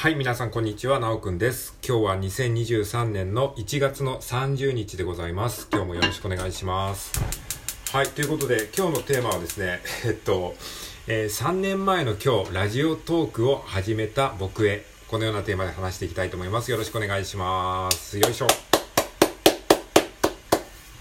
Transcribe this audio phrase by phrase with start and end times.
[0.00, 1.76] はい、皆さんこんにちは、なおくんです。
[1.86, 5.68] 今日は2023年の1月の30日でございます。
[5.70, 7.12] 今日もよろしくお願いします。
[7.92, 10.54] はい、ということで今日のテーマはですね、 えっと、
[11.06, 16.70] えー3年前の今日、ラジオトークを始めた僕へ、このようなテーマで話していきたいと思います。
[16.70, 18.18] よろしくお願いします。
[18.18, 18.46] よいしょ。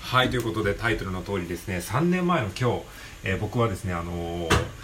[0.02, 2.82] はい、ということでタイトルの通りですね、3年前の今日、
[3.24, 4.80] えー僕はですね、あのー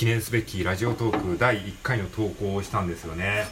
[0.00, 3.44] 記念すべきラジオトーク第1回の投稿をしたんですよね。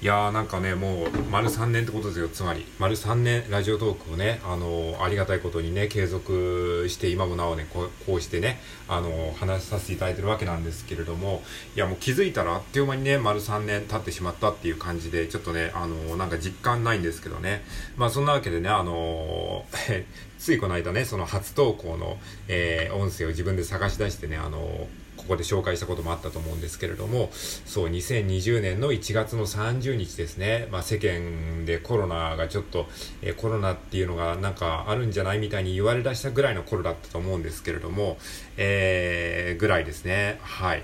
[0.00, 2.64] いやーなんかね、もう丸3年ってことですよ、つまり。
[2.78, 11.42] 丸3年ラジオトークをね、あのーありがたいことにね、継続して、今もなおね、こうこうしてね、あのー話させていただいてるわけなんですけれども、
[11.74, 17.64] いやもう気づいたらあっという間にね、丸3年経ってしまったっていう感じで、ちょっとね、あのーなんか実感ないんですけどね。
[17.96, 20.04] まあそんなわけでね、あのー
[20.38, 32.86] ついこの間ね、その初投稿の、えー音声を自分で探し出してね、あのーここで紹介したこともあったと思うんですけれども、そう、2020年の1月の30日ですね、まあ、世間でコロナがちょっと、
[33.22, 38.18] えコロナっていうのがなんかあるんじゃないみたいに言われだしたぐらいの頃だったと思うんですけれども、
[38.56, 40.38] えー、ぐらいですね。
[40.42, 40.82] はい。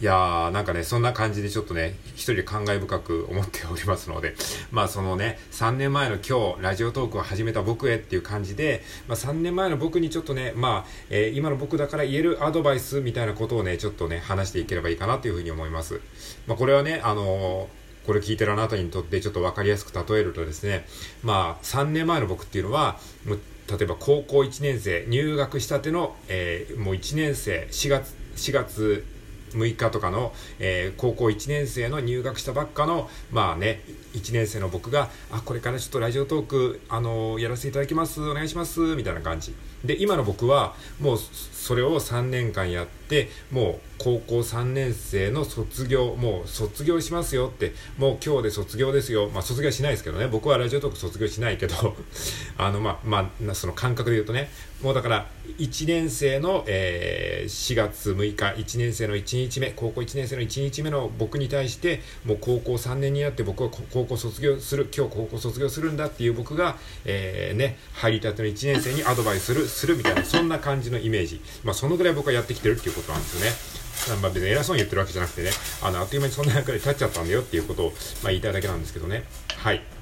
[0.00, 4.34] いやー、なんかね、そんな感じでちょっとね、一人で感慨深く思っておりますので、
[4.72, 16.00] まあそのね、3年前の今日、ラジオトークを始めた僕へっていう感じで、まあ3年前の僕にちょっとね、まあ、えー今の僕だから言えるアドバイスみたいなことをね、ちょっとね、話していければいいかなというふうに思います。
[16.46, 20.86] まあこれはね、あのーこれ聞いてるあなたにとってちょっと分かりやすく例えるとですね、
[21.22, 29.04] まあ3年前の僕っていうのは、もう例えば高校1年生、入学したての、えーもう1年生、4月、4月、
[29.52, 33.82] 6日とかの、えー高校1年生の入学したばっかの、まあね、
[34.14, 39.54] 1年生の僕が、あ、これからちょっとラジオトーク、あのやらせていただきます、お願いします、みたいな感じ。
[39.84, 49.30] で、今の僕は、もう、それを3年間やって、もう、高校3年生の卒業、もう卒業しますよって、もう今日で卒業ですよ。
[49.32, 51.96] まあ卒業しないですけどね、僕はラジオトーク卒業しないけど、
[52.58, 54.50] あの、まあ、まあ、その感覚で言うとね、
[54.82, 55.26] もうだから、
[55.58, 71.40] 1年生の、えー4月6日、1年生の1日目、高校1年生の1日目の僕に対して、もう高校3年になって僕は高校卒業する、今日高校卒業するんだっていう僕が、えーね、入りたての1年生にアドバイスする、するみたいな、そんな感じのイメージ。
[71.62, 73.80] まあ、そのぐらい僕はやってきてるっていうことなんですよね。
[74.22, 75.50] まあ別に偉そうに言ってるわけじゃなくてね、
[75.82, 77.90] あの、あっという間にそんな役で立っちゃったんだよっていうことを、
[78.22, 79.24] まあ言いたいだけなんですけどね。
[79.56, 79.99] はい。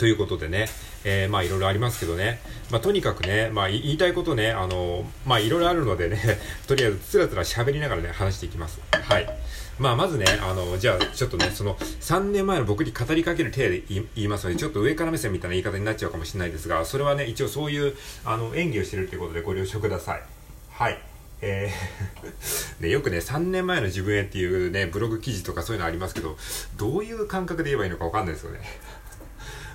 [0.00, 0.66] ということでね、
[1.04, 2.40] えーまあいろいろありますけどね、
[2.70, 6.18] まあとにかくね、まあ言いたいことね、あの、まあいろいろあるのでね、
[6.66, 8.80] とりあえずつらつら喋りながらね、話していきます。
[8.92, 9.28] はい。
[9.78, 17.94] まあまずね、あの、じゃあちょっとね、その3年前の僕に語りかける体で言い言いますので、ちょっと上から目線みたいな言い方になっちゃうかもしれないですが、それはね、一応そういう、
[18.24, 20.22] あの、演技をしてるということでご了承ください。
[20.70, 20.98] はい。
[21.42, 26.38] えー ね、よくね、3年前の自分へっていうね、ブログ記事とかそういうのありますけど、
[26.78, 28.60] どういう感覚で言えばいいのかわかんないですよね。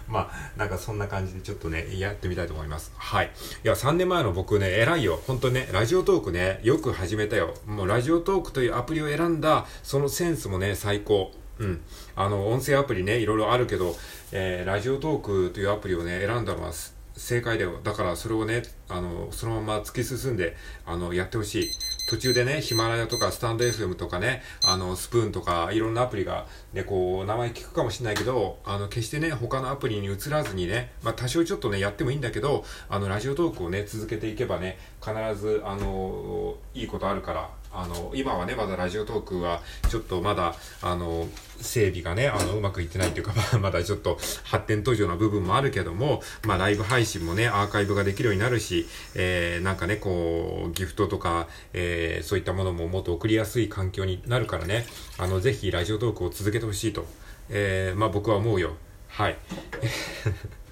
[0.08, 2.92] まあ、なんかそんな感じでちょっとね、やってみたいと思います。
[2.98, 3.32] はい。
[3.64, 5.20] いや、3年前の僕ね、偉いよ。
[5.28, 7.54] 本当ね、ラジオトークね、よく始めたよ。
[7.66, 11.32] もうラジオトークというアプリを選んだ、そのセンスもね、最高。
[11.60, 11.82] うん。
[12.16, 13.96] あの、音声アプリね、いろいろあるけど、
[14.32, 16.72] えー、ラジオトークというアプリをね、選んだのは
[17.16, 17.80] 正解だよ。
[17.84, 20.56] だからそれをね、あの、そのまま突き進んで、
[20.86, 21.70] あの、やってほしい。
[22.08, 41.28] 途中でね、ヒマラヤとかスタンド FM とかね、あの、スプーンとか、いろんなアプリが、ね、こう、名前聞くかもしれないけど、あの、決してね、他のアプリに移らずにね、まあ、多少ちょっとね、やってもいいんだけど、あの、ラジオトークをね、続けていけばね、必ず、あの、いいことあるから、あの、今はね、まだラジオトークは、ちょっとまだ、あの、
[41.62, 54.86] 整備がね、あの、うまくいってないというか、 まだちょっと発展途上な部分もあるけども、まあ、ライブ配信もね、アーカイブができるようになるし、えー、なんかね、こう、ギフトとか、えー、そういったものももっと送りやすい環境になるからね、
[55.18, 57.06] あの、ぜひラジオトークを続けてほしいと、
[57.50, 58.76] えー、まあ僕は思うよ。
[59.08, 59.38] はい。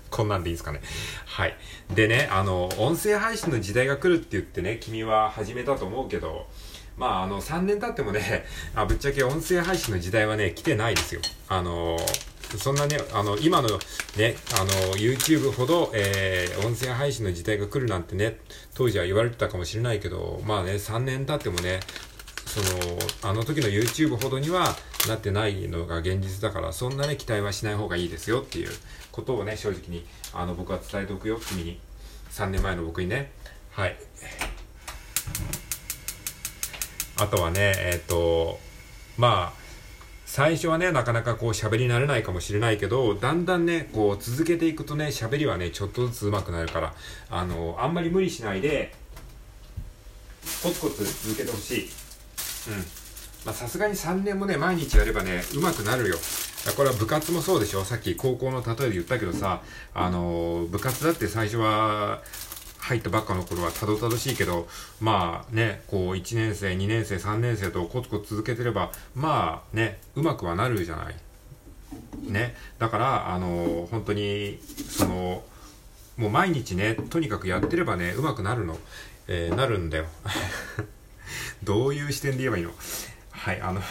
[0.09, 0.79] こんなんでいいですかね。
[1.25, 1.57] はい。
[1.95, 6.47] でね、あの、音声配信の時代が来るって言ってね、君は始めたと思うけど、
[6.97, 8.45] まあ、あの、3年経ってもね、
[8.75, 11.21] あぶっちゃけ音声配信の時代はね、来てないですよ。
[11.47, 11.97] あの、
[12.57, 13.79] そんなね、あの、今の
[14.15, 18.39] ね、あの、YouTube ほど、えー、音声配信の時代が来るなんてね、
[18.75, 21.79] 当時は言われてたかもしれないけど、まあね、3年経ってもね、
[22.45, 24.75] その、あの時の YouTube ほどには
[25.07, 28.69] なってないのが現実だから、そんなね、期待はしない方がいいですよっていう
[29.11, 31.79] ことをね、正直に、あの、僕は伝えておくよ、君に。
[32.31, 33.31] 3年前の僕にね。
[33.71, 33.97] はい。
[37.17, 38.59] あとはね、えっ、と、
[39.17, 39.63] まあ、
[40.25, 46.93] 最初はね、なかなかこう喋り慣れないかもしれないけど、だんだんね、こう続けていくとね、喋りはね、ちょっとずつ上手くなるから、
[47.29, 48.95] あの、あんまり無理しないで、
[50.63, 51.83] コツコツ続けてほしい。
[51.83, 51.89] うん。
[53.45, 56.17] まあさすがに3年もね、毎日やればね、上手くなるよ。
[56.75, 59.61] これは部活もそうでしょさっき高校の例えで言ったけどさ、
[59.93, 62.23] あのー、部活だって最初は、
[62.83, 64.67] 入ったばっかの頃はたどたどしいけど、
[64.99, 71.15] まあね、こう1年生、2年生、3年生とコツコツ続けてれば、まあね、うまくはなるじゃない。
[72.23, 72.55] ね。
[72.79, 74.59] だから、あの、本当に、
[74.89, 75.43] その、
[76.17, 78.77] もう毎日ね、とにかくやってればね、うまくなるの。
[79.27, 80.05] えー、なるんだよ。
[81.63, 82.73] どういう視点で言えばいいの？
[83.31, 83.81] はい、あの、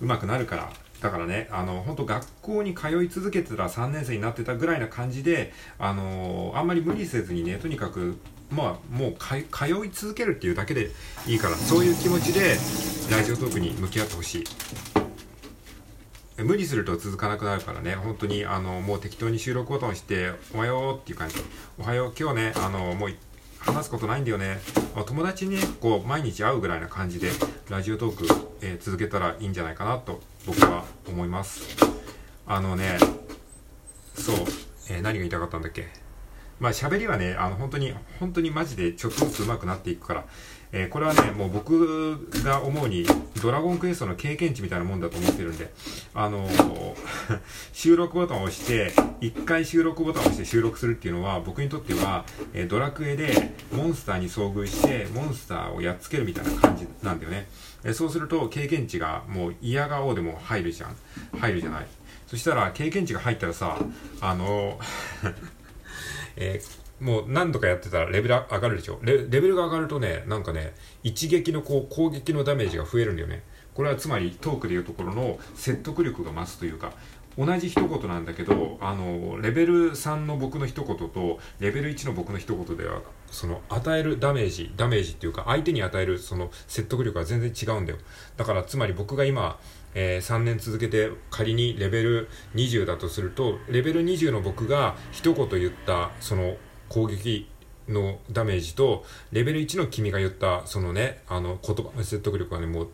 [0.00, 0.72] うまくなるから。
[1.04, 8.16] だからね、あの、本当学校に通い続けてたら3年生になってたぐらいな感じで、あの、あんまり無理せずにね、とにかく、
[8.50, 10.88] まあ、もう通い続けるっていうだけで
[11.26, 12.56] いいから、そういう気持ちで、
[13.14, 14.44] ラジオトークに向き合ってほしい。
[16.42, 21.36] 無理すると続かなくなるからね、本当に、あの、もう適当に収録ボタンをして、おはようっていう感じ。
[21.78, 23.10] おはよう、今日ね、あの、もう
[23.58, 24.58] 話すことないんだよね。
[24.96, 27.30] ま、友達にね、こう、毎日会うぐらいな感じで、
[27.68, 28.26] ラジオトーク、
[28.62, 31.76] えー、続けたらいいんじゃないかなと、僕は思います。
[32.44, 32.98] あのね、
[34.16, 34.36] そう、
[34.90, 35.86] えー、何が言いたかったんだっけ。
[36.58, 40.24] まあ、喋りはね、あの、本当に、本当にマジでちょっとずつ上手くなっていくから、
[40.76, 43.06] えー、これはね、もう僕が思うに、
[43.40, 45.72] ドラゴンクエストの経験値みたいなもんだと思ってるんで、
[46.14, 46.94] あのー、
[47.72, 57.46] 収録ボタンを押して、一回収録ボタンを押して収録するっていうのは、僕にとっては、えー、ドラクエでモンスターに遭遇して、モンスターをやっつけるみたいな感じなんだよね。
[57.84, 60.96] えそうすると、経験値がもう嫌顔でも入るじゃん。
[61.38, 61.86] 入るじゃない。
[62.26, 63.78] そしたら、経験値が入ったらさ、
[64.20, 64.80] あの
[66.34, 68.98] えーもう何度かやってたらレベル上がるでしょ？
[69.02, 73.42] レベルが上がるとね、なんかね、一撃のこう攻撃のダメージが増えるんだよね。
[73.74, 76.92] これはつまりトークでいうところの説得力が増すというか、
[77.36, 87.98] 同じ一言なんだけど、あの、レベル3の僕の一言と、レベル1の僕の一言では、その、与えるダメージ、ダメージっていうか、相手に与えるその説得力が全然違うんだよ。
[88.36, 89.58] だから、つまり僕が今、
[89.94, 96.56] えー、3年続けて仮にレベル20だとすると、レベル20の僕が一言言った、その、
[96.88, 97.48] 攻撃
[97.88, 102.88] のダメージと、レベル1の君が言った、そのね、あの、言葉の説得力はね、もう、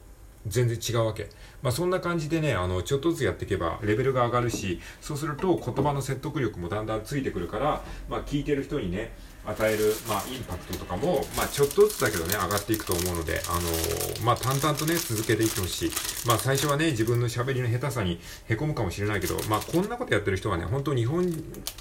[0.46, 1.28] 全然違うわけ。
[1.62, 9.12] まあそんな感じでね、あの、ちょっとずつやっていけばレベルが上がるし、そうすると言葉の説得力もだんだんついてくるから、まあ聞いてる人にね、
[9.46, 15.90] 与える、まあ、インパクトとかも、まあ、ちょっとずつだけどね、上がっていくと思うので、あのー、まあ、淡々とね、続けていってほしい。
[16.26, 21.24] まあ、最初はね、自分の喋りの下手さに凹むかもしれないけど、まあ、こんなことやってる人はね、本当日本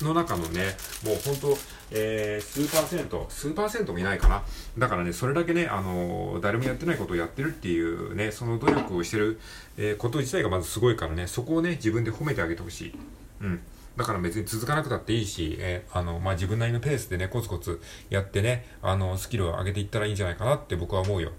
[0.01, 1.57] の中のね、もう本当、
[1.91, 4.44] えー、数パーセント、数パーセントもいないかな。
[4.77, 9.39] だからね、それだけね、あのー、誰もやってないことをやってるっていうね、その努力をしてる、
[9.77, 12.94] え、こと自体がまずすごいからね、そこをね、自分で褒めてあげてほしい。
[13.41, 13.61] うん。
[14.00, 21.34] だから別に続かなくたっていいし、えー、あの、まあ、自分なりのペースでね、コツコツやってね、あの、スキルを上げていったらいいんじゃないかなって僕は思うよ。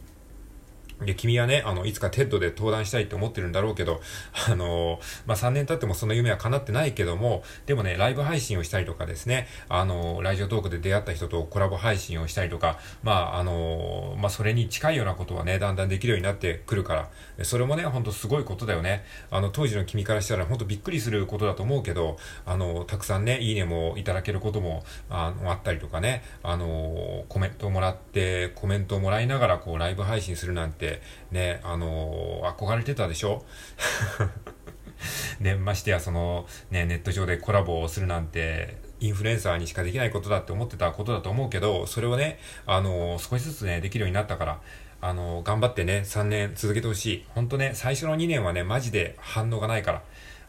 [1.05, 4.00] で、君はね、あの、いつか TED で登壇したいって思ってるんだろうけど、
[4.49, 19.05] あのー、まあ、3年経ってもその夢は叶ってないけども、でもね、ライブ配信をしたりとかですね、あのー、ラジオトークで出会った人とコラボ配信をしたりとか、まあ、あのー、まあ、それに近いようなことはね、だんだんできるようになってくるから、それもね、ほんとすごいことだよね。
[19.31, 30.90] あの、当時の君からしたらほんとびっくりすることだと思うけど、あの、たくさんね、いいねもいただけることも、あのあったりとかね、あの、コメントをもらって、コメントをもらいながら、こう、ライブ配信するなんて、
[31.31, 33.45] ね、あのー、憧れてたでしょ？
[35.41, 44.61] ね、ましてやその、ね、ネット上でコラボをするなんて、インフルエンサーにしかできないことだって思ってたことだと思うけど、それをね、あのー、少しずつね、できるようになったから、
[45.01, 47.25] あのー、頑張ってね、3年続けてほしい。
[47.31, 50.03] ほんとね、最初の2年はね、マジで反応がないから。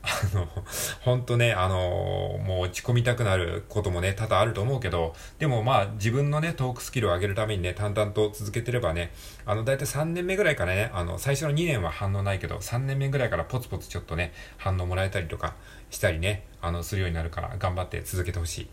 [0.03, 0.47] あの、
[1.01, 9.11] ほんとね、あの、もう落ち込みたくなることもね、多々あると思うけど、でもまあ自分のね、トークスキルを上げるためにね、淡々と続けてればね、
[9.45, 15.55] あの、だいたい3年目ぐらいからね、あの、最初の2年は反応ないけど、3年目ぐらいからポツポツちょっとね、反応もらえたりとか
[15.89, 18.67] したりね、あの、するようになるから、頑張って続けてほしい。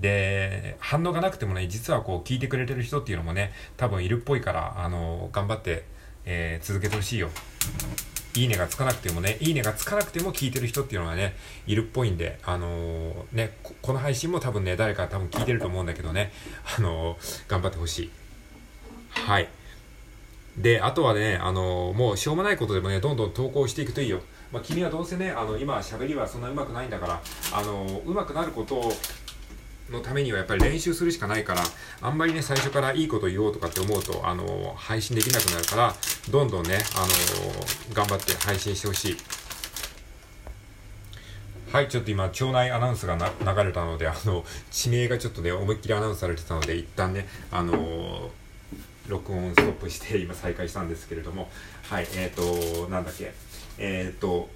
[0.00, 5.84] で、反応がなくてもね、実はこう聞いてくれてる人っていうのもね、多分いるっぽいから、あの、頑張って、
[6.24, 7.30] えー、続けてほしいよ。
[8.36, 11.36] いいねがつかなくてもね、いいねがつかなくても聞いてる人っていうのがね、
[11.66, 16.32] いるっぽいんで、あのー、ねこ、この配信も多分ね、誰か多分聞いてると思うんだけどね、
[16.76, 18.10] あのー、頑張ってほしい。
[19.10, 19.48] はい。
[20.56, 24.20] で、あとはね、あのー、もうしょうもないことでもね、どんどん投稿していくといいよ。
[24.52, 27.20] まあ、君はどうせね、あの、今喋りはそんな上手くないんだから、
[27.52, 28.92] あの上手くなることを
[29.90, 31.62] のためにはやっぱり練習するしかないから、
[32.00, 35.94] あんまりね、最初からいいこと言おうとかって思うと、あの、配信できなくなるから、
[36.30, 39.16] どんどんね、あの、頑張って配信してほしい。
[41.70, 48.30] はい、ちょっと今、町内アナウンスが流れたので、あの、地名がちょっとね、思いっきりアナウンスされてたので、一旦ね、あの
[49.08, 51.48] 録音ストップして今再開したんですけれども
[51.88, 53.32] はいえっ、ー、となんだっけ
[53.78, 54.48] えっ、ー、と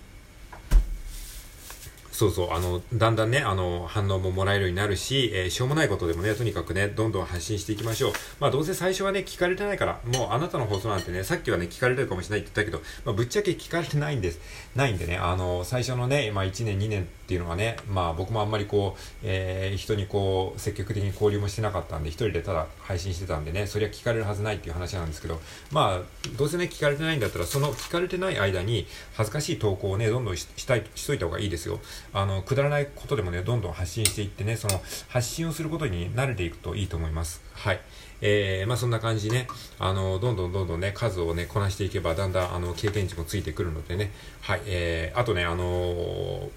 [2.18, 8.12] そうそう、あの、だんだんね、あの、反応ももらえるようになるし、えー、しょうもないことでもね、とにかくね、どんどん発信していきましょう。
[8.40, 14.40] まあ、どうせ最初はね、聞かれてないから、もうあなたの放送なんてね、さっきはね、聞かれてるかもしれないって言ったけど、まあ、ぶっちゃけ聞かれてないんです。
[14.74, 31.78] ないんでね、あの、最初のね、まあ、1年、2年っていうのはね、まあ、僕もあんまりこう、えー、人にこう、積極的に交流もしてなかったんで、一人でただ配信してたんでね、そりゃ聞かれるはずないっていう話なんですけど、まあ、どうせね、聞かれてないんだったら、その聞かれてない間に、恥ずかしい投稿をね、どんどんしたい、しといた方がいいですよ。
[32.12, 37.42] あの、くだらないことでもね、どんどん発信していってね、その発信をすることに慣れていくといいと思います。
[37.54, 37.80] はい。
[38.20, 39.46] えー、まあそんな感じね、
[39.78, 46.48] あの、どんどんどんどんね、数をね、こなしていけば、だんだん、あの、経験値もついてくるのでね、はい、えー、あとね、あのー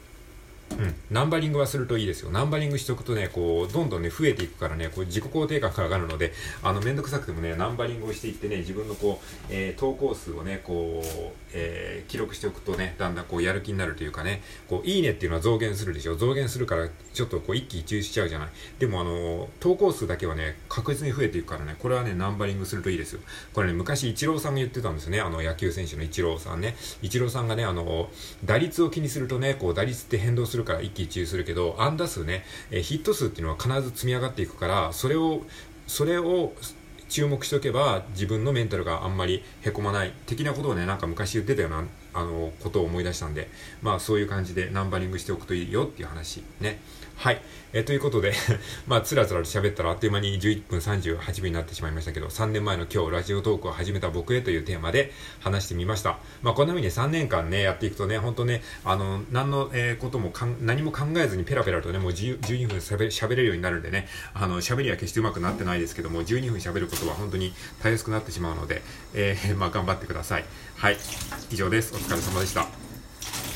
[0.80, 2.32] うん、ナンバリングはするといいですよ。
[2.32, 16.16] ナンバリングしておくとね、こう、どんどんね、増えていくからね、こう自己肯定感が上がるので、あの、めんどくさくてもね、ナンバリングをしていってね、自分のこう、えー、投稿数をね、こう、えー、記録しておくとね、だんだんこう、やる気になるというかね、こう、いいねっていうのは増減するでしょ。
[16.16, 18.50] 増減するから、ちょっとこう、一喜一憂しちゃうじゃない。
[18.80, 23.22] でもあの、投稿数だけはね、確実に増えていくからね、これはね、ナンバリングするといいですよ。
[23.54, 26.75] これね、昔、イチローさんが言ってたんですよね、あの、野球選手のイチローさんね。
[27.01, 28.10] イチローさんがね、あの、
[28.46, 35.41] 打率を気にするとね、こう、打率って変動するから一喜一憂するけど安打数ね、え、ヒット数っていうのは必ず積み上がっていくからそれを
[35.88, 36.53] それを
[37.10, 43.50] 注目しておけば自分のメンタルがあんまりへこまない的なことをねなんか昔言ってたようなあのことを思い出したんで
[43.82, 46.80] まあそういう感じでナンバリングしておくといいよっていう話ね。
[47.22, 47.42] はい。
[47.72, 48.34] えー、ということで
[48.88, 56.18] まあ、つらつらと喋ったらあっという間に11分38秒になってしまいましたけど、3年前の今日、ラジオトークを始めた僕へというテーマで話してみました。
[56.42, 68.82] まあ、こんな風に3年間ね、やっていくとね、ほんとね、あの、何の、えー、こともかん、何も考えずにペラペラとね、もう12分喋れるようになるんでね、あの、喋りは決してうまくなってないですけども、12分喋ることは本当にたやすくなってしまうので、
[69.13, 70.46] えー、まあ、頑張ってください。
[70.78, 70.98] はい。
[71.51, 71.94] 以上です。
[71.94, 72.80] お疲れ様でした。